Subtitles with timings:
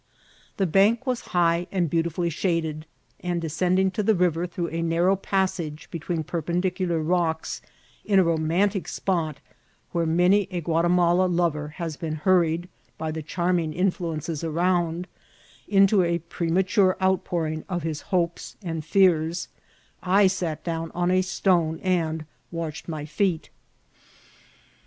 [0.57, 2.87] The bank was high and beautifully shaded,
[3.19, 7.61] and, descending to the river through a narrow passage between perpendic ular rocks,
[8.03, 9.37] in a romantic spot,
[9.91, 12.67] where many a Guatimala lover has been hurried,
[12.97, 15.05] by the charming influences around,
[15.67, 19.49] into a premature outpouring of his hopes and fears,
[20.01, 23.51] I sat down on a stone and washed my feet.